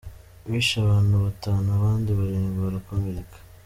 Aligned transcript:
Bishe 0.49 0.75
abantu 0.85 1.15
batanu 1.25 1.67
abandi 1.77 2.09
barindwi 2.19 2.57
barakomeraka. 2.65 3.37